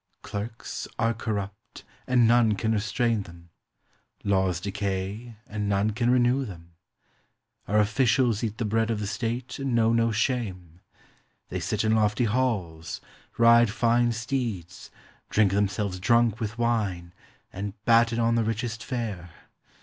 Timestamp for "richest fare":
18.43-19.29